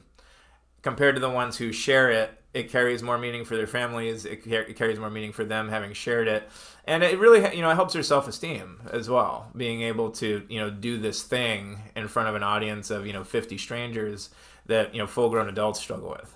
[0.83, 4.25] compared to the ones who share it it carries more meaning for their families.
[4.25, 6.49] It, car- it, carries more meaning for them having shared it,
[6.85, 9.51] and it really you know it helps their self esteem as well.
[9.57, 13.13] Being able to you know do this thing in front of an audience of you
[13.13, 14.31] know fifty strangers
[14.67, 16.35] that you know full grown adults struggle with.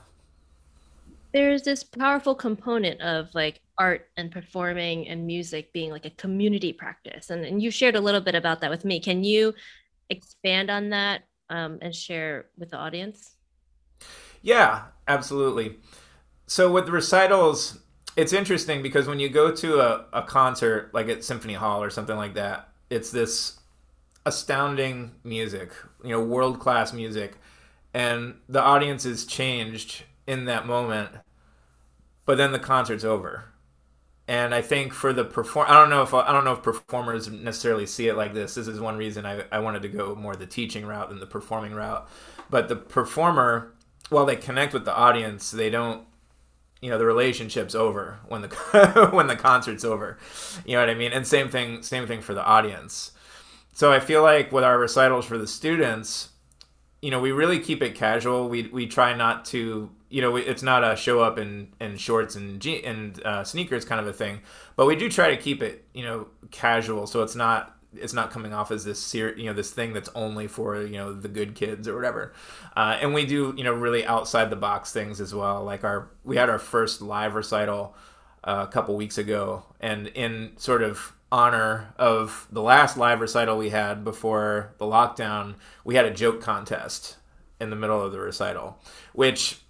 [1.33, 6.73] There's this powerful component of like art and performing and music being like a community
[6.73, 9.01] practice, and, and you shared a little bit about that with me.
[9.01, 9.55] Can you
[10.11, 13.37] expand on that um, and share with the audience?
[14.43, 15.77] Yeah, absolutely.
[16.47, 17.79] So with recitals,
[18.17, 21.91] it's interesting because when you go to a, a concert like at Symphony Hall or
[21.91, 23.59] something like that, it's this
[24.25, 25.71] astounding music,
[26.03, 27.37] you know, world class music,
[27.95, 31.11] and the audience is changed in that moment,
[32.27, 33.47] but then the concert's over.
[34.29, 37.31] And I think for the perform, I don't know if I don't know if performers
[37.31, 38.55] necessarily see it like this.
[38.55, 41.27] This is one reason I, I wanted to go more the teaching route than the
[41.27, 42.07] performing route.
[42.51, 43.73] But the performer,
[44.11, 46.07] while they connect with the audience, they don't
[46.83, 50.17] you know the relationship's over when the when the concert's over
[50.65, 53.11] you know what i mean and same thing same thing for the audience
[53.73, 56.29] so i feel like with our recitals for the students
[57.03, 60.63] you know we really keep it casual we we try not to you know it's
[60.63, 64.13] not a show up in in shorts and je- and uh, sneakers kind of a
[64.13, 64.41] thing
[64.77, 68.31] but we do try to keep it you know casual so it's not it's not
[68.31, 71.29] coming off as this ser- you know this thing that's only for you know the
[71.29, 72.33] good kids or whatever.
[72.77, 76.11] Uh, and we do you know really outside the box things as well like our
[76.25, 77.95] we had our first live recital
[78.45, 83.59] uh, a couple weeks ago and in sort of honor of the last live recital
[83.59, 87.17] we had before the lockdown we had a joke contest
[87.61, 88.79] in the middle of the recital
[89.13, 89.61] which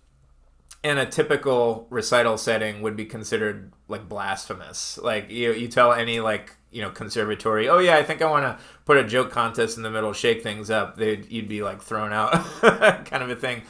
[0.82, 4.98] in a typical recital setting would be considered like blasphemous.
[4.98, 8.44] Like you you tell any like you know conservatory oh yeah i think i want
[8.44, 11.81] to put a joke contest in the middle shake things up they you'd be like
[11.81, 12.33] thrown out
[13.07, 13.62] kind of a thing.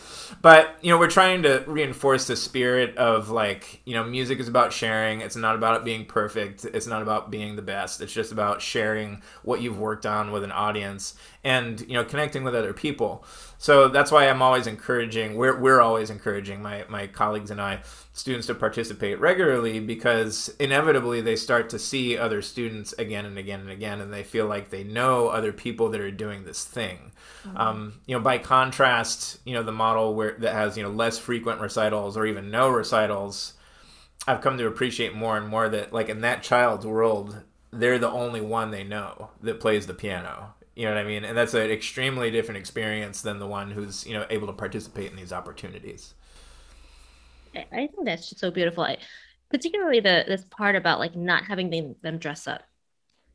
[0.42, 4.48] But you know we're trying to reinforce the spirit of like you know music is
[4.48, 5.20] about sharing.
[5.20, 6.64] It's not about it being perfect.
[6.64, 8.00] It's not about being the best.
[8.00, 12.44] It's just about sharing what you've worked on with an audience and you know connecting
[12.44, 13.24] with other people.
[13.60, 17.80] So that's why i'm always encouraging we're, we're always encouraging my, my colleagues and i
[18.18, 23.60] students to participate regularly because inevitably they start to see other students again and again
[23.60, 27.12] and again and they feel like they know other people that are doing this thing.
[27.44, 27.56] Mm-hmm.
[27.56, 31.18] um, you know by contrast you know the model where that has you know less
[31.18, 33.52] frequent recitals or even no recitals
[34.26, 38.10] i've come to appreciate more and more that like in that child's world they're the
[38.10, 40.54] only one they know that plays the piano.
[40.74, 41.24] You know what i mean?
[41.24, 45.10] And that's an extremely different experience than the one who's you know able to participate
[45.10, 46.14] in these opportunities
[47.56, 48.84] I think that's just so beautiful.
[48.84, 48.98] I,
[49.50, 52.62] particularly the this part about like not having them, them dress up.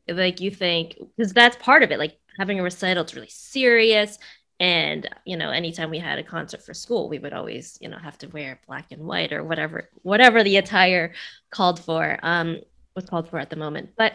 [0.08, 1.98] Like you think because that's part of it.
[1.98, 4.18] Like having a recital, it's really serious.
[4.60, 7.98] And you know, anytime we had a concert for school, we would always you know
[7.98, 11.12] have to wear black and white or whatever whatever the attire
[11.50, 12.60] called for um
[12.94, 13.90] was called for at the moment.
[13.96, 14.14] But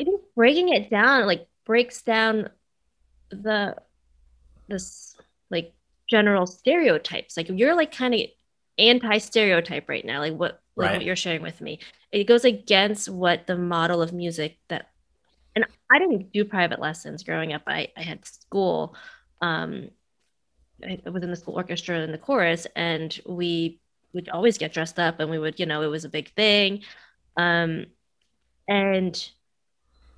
[0.00, 2.48] I think breaking it down like breaks down
[3.30, 3.76] the
[4.68, 5.16] this
[5.50, 5.74] like
[6.10, 7.36] general stereotypes.
[7.36, 8.20] Like you're like kind of
[8.78, 10.96] anti-stereotype right now, like what like right.
[10.96, 11.78] what you're sharing with me.
[12.10, 14.88] It goes against what the model of music that
[15.54, 17.62] and I didn't do private lessons growing up.
[17.66, 18.94] I, I had school.
[19.40, 19.90] Um
[20.82, 23.80] I was in the school orchestra and the chorus, and we
[24.14, 26.82] would always get dressed up and we would, you know, it was a big thing.
[27.36, 27.86] Um
[28.66, 29.30] and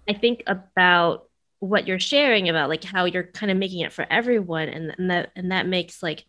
[0.08, 1.28] I think about
[1.62, 5.10] what you're sharing about like how you're kind of making it for everyone and, and
[5.12, 6.24] that and that makes like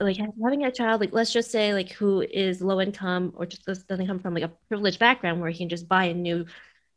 [0.00, 3.64] like having a child like let's just say like who is low income or just
[3.86, 6.44] doesn't come from like a privileged background where he can just buy a new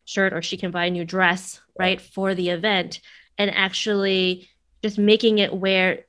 [0.05, 3.01] shirt or she can buy a new dress right for the event
[3.37, 4.49] and actually
[4.81, 6.05] just making it where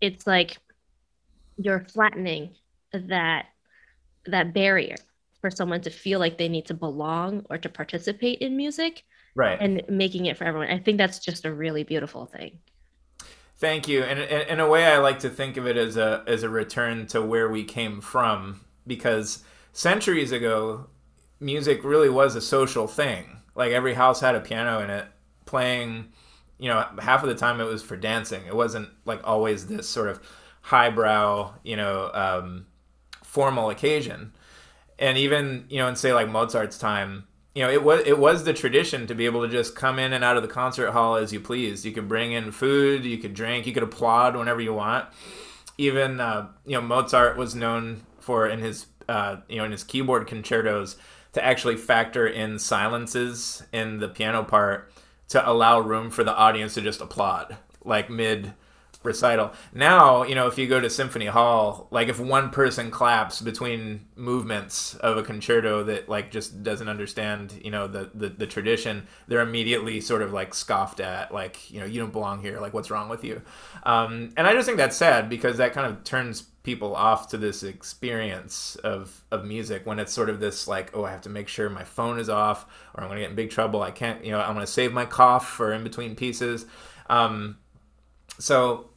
[0.00, 0.56] it's like
[1.56, 2.54] you're flattening
[2.92, 3.46] that
[4.26, 4.94] that barrier
[5.40, 9.02] for someone to feel like they need to belong or to participate in music
[9.34, 9.58] right.
[9.60, 10.68] and making it for everyone.
[10.68, 12.58] I think that's just a really beautiful thing.
[13.56, 14.02] Thank you.
[14.02, 17.06] And in a way i like to think of it as a as a return
[17.08, 20.86] to where we came from because centuries ago
[21.40, 23.42] music really was a social thing.
[23.54, 25.06] Like every house had a piano in it
[25.44, 26.12] playing
[26.58, 28.46] you know half of the time it was for dancing.
[28.46, 30.20] It wasn't like always this sort of
[30.62, 32.66] highbrow you know um,
[33.22, 34.32] formal occasion.
[34.98, 37.24] And even you know in say like mozart's time
[37.54, 40.12] you know, it was it was the tradition to be able to just come in
[40.12, 41.84] and out of the concert hall as you please.
[41.84, 45.06] You could bring in food, you could drink, you could applaud whenever you want.
[45.76, 49.82] Even uh, you know, Mozart was known for in his uh, you know in his
[49.82, 50.96] keyboard concertos
[51.32, 54.92] to actually factor in silences in the piano part
[55.28, 58.52] to allow room for the audience to just applaud, like mid
[59.02, 59.52] recital.
[59.72, 64.06] Now, you know, if you go to symphony hall, like if one person claps between
[64.14, 69.06] movements of a concerto that like just doesn't understand, you know, the the, the tradition,
[69.26, 72.74] they're immediately sort of like scoffed at, like, you know, you don't belong here, like
[72.74, 73.40] what's wrong with you?
[73.84, 77.38] Um, and I just think that's sad because that kind of turns people off to
[77.38, 81.30] this experience of of music when it's sort of this like oh I have to
[81.30, 84.22] make sure my phone is off or I'm gonna get in big trouble I can't
[84.22, 86.66] you know I'm gonna save my cough for in between pieces
[87.08, 87.56] um,
[88.38, 88.89] so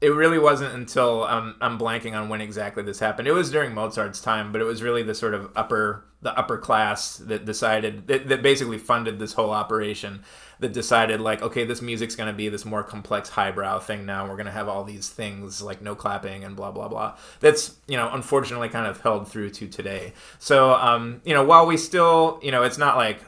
[0.00, 3.28] it really wasn't until um, I'm blanking on when exactly this happened.
[3.28, 6.58] It was during Mozart's time, but it was really the sort of upper the upper
[6.58, 10.22] class that decided that, that basically funded this whole operation.
[10.58, 14.26] That decided like, okay, this music's going to be this more complex highbrow thing now.
[14.26, 17.16] We're going to have all these things like no clapping and blah blah blah.
[17.40, 20.12] That's you know unfortunately kind of held through to today.
[20.38, 23.20] So um, you know while we still you know it's not like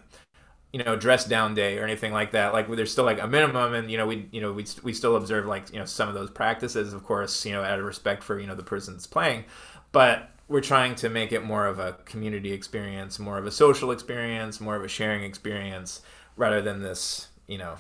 [0.73, 2.53] you know dress down day or anything like that.
[2.53, 5.17] Like there's still like a minimum and you know we you know we, we still
[5.17, 8.23] observe like you know some of those practices of course you know out of respect
[8.23, 9.45] for you know the person that's playing.
[9.93, 13.91] But we're trying to make it more of a community experience more of a social
[13.91, 16.01] experience more of a sharing experience
[16.37, 17.75] rather than this you know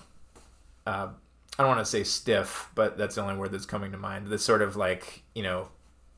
[0.86, 1.08] uh,
[1.58, 4.26] i don't want to say stiff but that's the only word that's coming to mind.
[4.26, 5.68] This sort of like you know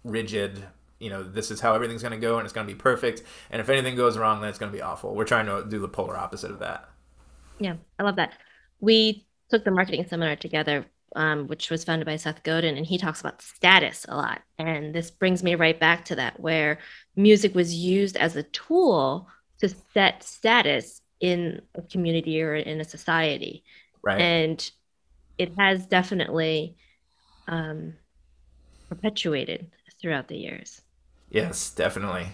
[0.05, 0.67] rigid
[1.01, 3.23] you know this is how everything's going to go and it's going to be perfect.
[3.51, 5.15] And if anything goes wrong then it's going to be awful.
[5.15, 6.89] We're trying to do the polar opposite of that.
[7.59, 8.35] Yeah i love that.
[8.81, 10.87] We took the marketing seminar together
[11.17, 14.43] um, which was founded by seth godin and he talks about status a lot.
[14.59, 16.79] And this brings me right back to that where
[17.17, 19.29] music was used as a tool
[19.59, 23.65] to set status in a community or in a society.
[24.03, 24.21] Right.
[24.21, 24.71] And
[25.37, 26.77] it has definitely
[27.49, 27.95] um,
[28.89, 29.71] perpetuated
[30.01, 30.83] throughout the years
[31.31, 32.33] Yes, definitely.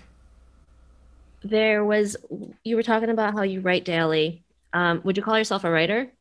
[1.43, 2.17] There was,
[2.65, 4.45] you were talking about how you write daily.
[4.73, 6.13] Um, would you call yourself a writer?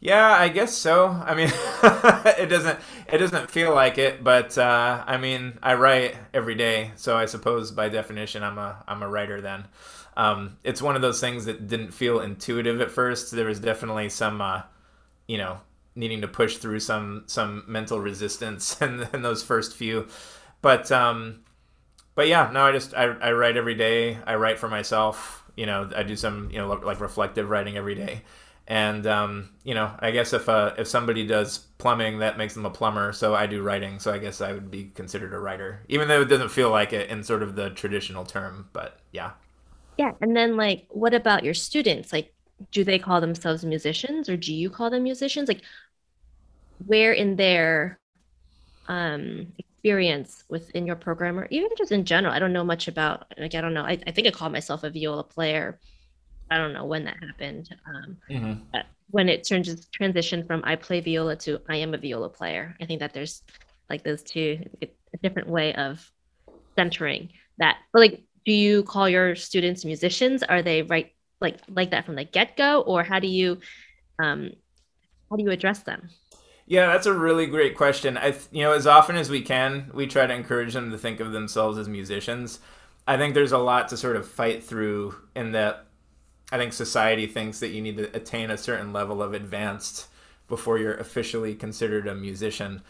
[0.00, 1.08] Yeah, I guess so.
[1.08, 1.50] I mean,
[2.38, 2.78] it doesn't
[3.12, 7.26] it doesn't feel like it, but uh, I mean, I write every day, so I
[7.26, 9.42] suppose by definition, I'm a I'm a writer.
[9.42, 9.66] Then,
[10.16, 13.30] um, it's one of those things that didn't feel intuitive at first.
[13.32, 14.62] There was definitely some, uh,
[15.28, 15.60] you know,
[15.94, 20.08] needing to push through some some mental resistance in, in those first few
[20.62, 21.44] but um,
[22.14, 24.18] but yeah, no, I just I, I write every day.
[24.26, 25.44] I write for myself.
[25.56, 28.22] You know, I do some you know like reflective writing every day.
[28.66, 32.66] And um, you know, I guess if uh, if somebody does plumbing, that makes them
[32.66, 33.12] a plumber.
[33.12, 33.98] So I do writing.
[33.98, 36.92] So I guess I would be considered a writer, even though it doesn't feel like
[36.92, 38.68] it in sort of the traditional term.
[38.72, 39.32] But yeah.
[39.98, 42.12] Yeah, and then like, what about your students?
[42.12, 42.32] Like,
[42.72, 45.48] do they call themselves musicians, or do you call them musicians?
[45.48, 45.62] Like,
[46.78, 48.00] where in their
[48.88, 52.34] um, experience within your program or even just in general?
[52.34, 53.82] I don't know much about, like, I don't know.
[53.82, 55.78] I, I think I called myself a viola player.
[56.50, 57.74] I don't know when that happened.
[57.86, 58.78] Um, mm-hmm.
[59.10, 62.76] when it turns transition from I play viola to I am a viola player.
[62.80, 63.42] I think that there's
[63.88, 64.88] like those two, a
[65.22, 66.12] different way of
[66.76, 67.78] centering that.
[67.92, 70.42] But like, do you call your students musicians?
[70.42, 73.58] Are they right like like that from the get go, or how do you
[74.22, 74.50] um,
[75.30, 76.10] how do you address them?
[76.70, 78.16] Yeah, that's a really great question.
[78.16, 81.18] I, you know, as often as we can, we try to encourage them to think
[81.18, 82.60] of themselves as musicians.
[83.08, 85.86] I think there's a lot to sort of fight through in that.
[86.52, 90.06] I think society thinks that you need to attain a certain level of advanced
[90.46, 92.82] before you're officially considered a musician.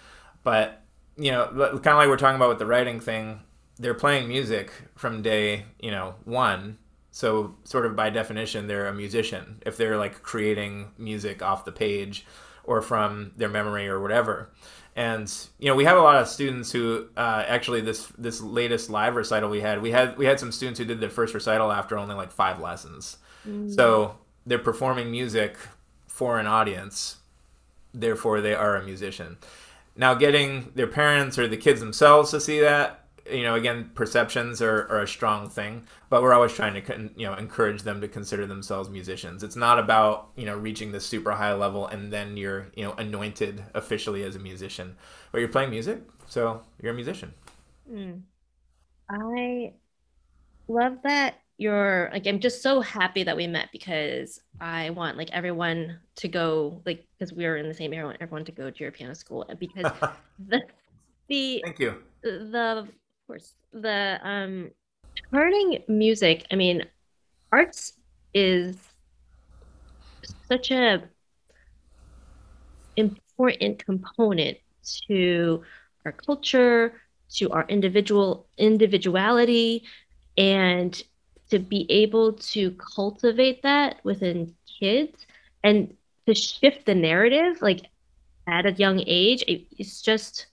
[0.42, 0.82] But
[1.16, 3.40] you know, kind of like we're talking about with the writing thing,
[3.78, 6.76] they're playing music from day you know one.
[7.12, 11.72] So sort of by definition, they're a musician if they're like creating music off the
[11.72, 12.26] page
[12.70, 14.48] or from their memory or whatever.
[14.94, 18.88] And you know, we have a lot of students who uh, actually this this latest
[18.88, 21.72] live recital we had, we had we had some students who did their first recital
[21.72, 23.16] after only like five lessons.
[23.46, 23.74] Mm.
[23.74, 25.56] So they're performing music
[26.06, 27.16] for an audience,
[27.92, 29.38] therefore they are a musician.
[29.96, 32.99] Now, getting their parents or the kids themselves to see that
[33.30, 37.26] you know, again, perceptions are, are a strong thing, but we're always trying to, you
[37.26, 39.42] know, encourage them to consider themselves musicians.
[39.42, 42.92] It's not about, you know, reaching this super high level and then you're, you know,
[42.92, 44.96] anointed officially as a musician,
[45.32, 47.32] but you're playing music, so you're a musician.
[47.90, 48.22] Mm.
[49.08, 49.72] I
[50.68, 55.30] love that you're like i'm just so happy that we met because i want like
[55.30, 58.52] everyone to go like because we are in the same area i want everyone to
[58.52, 59.92] go to your piano school because
[60.48, 60.62] the
[61.28, 62.88] the thank you the
[63.30, 63.54] course.
[63.72, 64.70] The um
[65.32, 66.82] turning music, I mean,
[67.52, 67.92] arts
[68.34, 68.76] is
[70.48, 71.02] such a
[72.96, 74.58] important component
[75.06, 75.62] to
[76.04, 76.94] our culture,
[77.36, 79.84] to our individual individuality,
[80.36, 81.00] and
[81.50, 85.26] to be able to cultivate that within kids
[85.62, 85.94] and
[86.26, 87.86] to shift the narrative like
[88.48, 90.46] at a young age it, it's just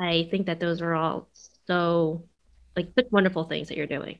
[0.00, 1.28] i think that those are all
[1.66, 2.24] so
[2.76, 4.18] like such wonderful things that you're doing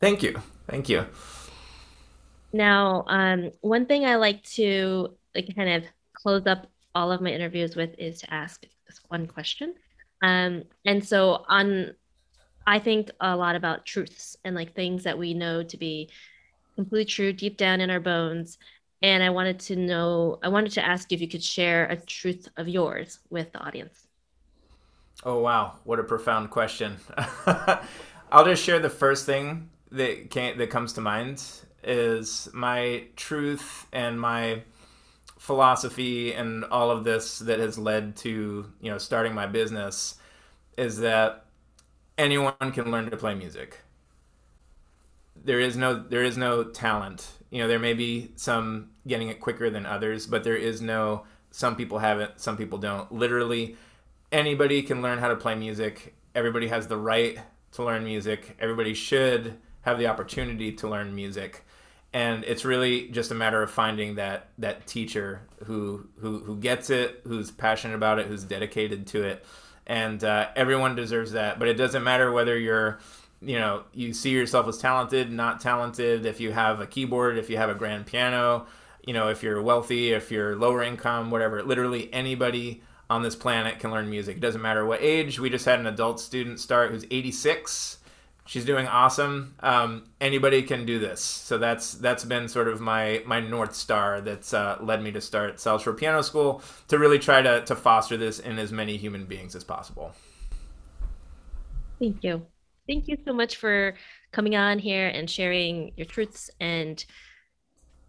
[0.00, 1.06] thank you thank you
[2.52, 7.30] now um, one thing i like to like kind of close up all of my
[7.30, 9.74] interviews with is to ask this one question
[10.22, 11.94] um, and so on
[12.66, 16.08] I think a lot about truths and like things that we know to be
[16.76, 18.58] completely true deep down in our bones.
[19.02, 22.48] And I wanted to know, I wanted to ask if you could share a truth
[22.56, 24.06] of yours with the audience.
[25.22, 25.76] Oh, wow.
[25.84, 26.96] What a profound question.
[28.32, 31.42] I'll just share the first thing that can that comes to mind
[31.82, 34.62] is my truth and my
[35.38, 40.16] philosophy and all of this that has led to, you know, starting my business
[40.76, 41.46] is that
[42.18, 43.80] anyone can learn to play music.
[45.36, 47.28] There is no there is no talent.
[47.50, 51.24] You know, there may be some getting it quicker than others, but there is no
[51.50, 53.10] some people have it, some people don't.
[53.12, 53.76] Literally
[54.34, 56.14] anybody can learn how to play music.
[56.34, 57.38] Everybody has the right
[57.72, 58.56] to learn music.
[58.60, 61.64] Everybody should have the opportunity to learn music.
[62.12, 66.90] And it's really just a matter of finding that that teacher who who who gets
[66.90, 69.44] it, who's passionate about it, who's dedicated to it
[69.86, 71.58] and uh, everyone deserves that.
[71.58, 72.98] But it doesn't matter whether you're
[73.40, 77.50] you know you see yourself as talented not talented if you have a keyboard if
[77.50, 78.64] you have a grand piano
[79.06, 82.80] you know if you're wealthy if you're lower income whatever literally anybody
[83.10, 85.86] on this planet can learn music it doesn't matter what age we just had an
[85.86, 87.98] adult student start who's 86
[88.46, 89.54] she's doing awesome.
[89.60, 91.20] Um, anybody can do this.
[91.20, 95.20] So that's that's been sort of my my north star that's uh, led me to
[95.20, 98.96] start South Shore Piano School to really try to to foster this in as many
[98.96, 100.12] human beings as possible.
[101.98, 102.46] Thank you.
[102.86, 103.94] Thank you so much for
[104.32, 107.02] coming on here and sharing your truths and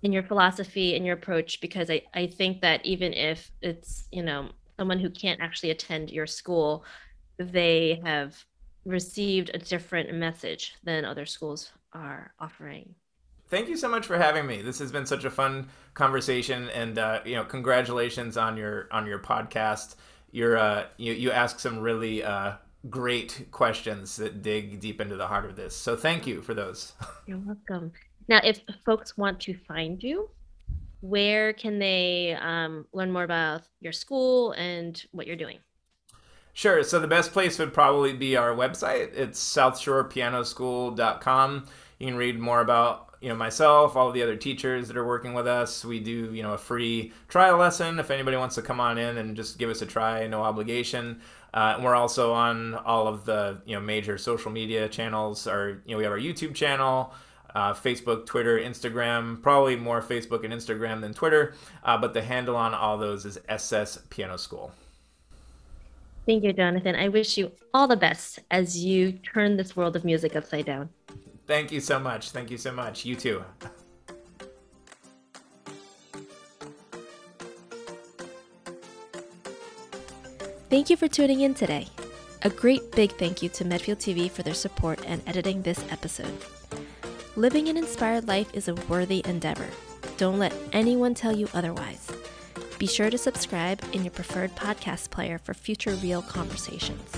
[0.03, 4.21] in your philosophy and your approach because I, I think that even if it's you
[4.21, 6.83] know someone who can't actually attend your school
[7.37, 8.45] they have
[8.85, 12.93] received a different message than other schools are offering.
[13.47, 14.61] Thank you so much for having me.
[14.61, 19.05] This has been such a fun conversation, and uh, you know, congratulations on your on
[19.05, 19.95] your podcast.
[20.31, 22.53] You're uh, you you ask some really uh,
[22.89, 25.75] great questions that dig deep into the heart of this.
[25.75, 26.93] So thank you for those.
[27.27, 27.91] You're welcome.
[28.27, 30.29] Now, if folks want to find you,
[31.09, 35.59] where can they um, learn more about your school and what you're doing?
[36.53, 36.83] Sure.
[36.83, 39.13] So the best place would probably be our website.
[39.13, 41.65] It's southshorepianoschool.com.
[41.99, 45.33] You can read more about you know myself, all the other teachers that are working
[45.33, 45.83] with us.
[45.83, 49.17] We do you know a free trial lesson if anybody wants to come on in
[49.17, 51.21] and just give us a try, no obligation.
[51.53, 55.47] Uh, and we're also on all of the you know major social media channels.
[55.47, 57.13] Our you know we have our YouTube channel.
[57.55, 62.57] Uh, Facebook, Twitter, Instagram, probably more Facebook and Instagram than Twitter, uh, but the handle
[62.57, 64.73] on all those is SS Piano School.
[66.25, 66.95] Thank you, Jonathan.
[66.95, 70.89] I wish you all the best as you turn this world of music upside down.
[71.47, 72.31] Thank you so much.
[72.31, 73.05] Thank you so much.
[73.05, 73.43] You too.
[80.69, 81.87] Thank you for tuning in today.
[82.41, 86.33] A great big thank you to Medfield TV for their support and editing this episode.
[87.37, 89.67] Living an inspired life is a worthy endeavor.
[90.15, 92.09] Don't let anyone tell you otherwise.
[92.79, 97.11] Be sure to subscribe in your preferred podcast player for future real conversations.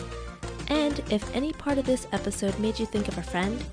[0.70, 3.64] And if any part of this episode made you think of a friend,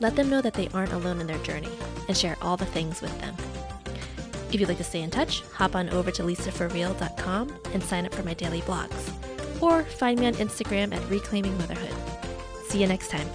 [0.00, 1.70] let them know that they aren't alone in their journey
[2.08, 3.36] and share all the things with them.
[4.52, 8.14] If you'd like to stay in touch, hop on over to lisaforreal.com and sign up
[8.14, 9.12] for my daily blogs.
[9.62, 11.94] Or find me on Instagram at Reclaiming Motherhood.
[12.66, 13.28] See you next time.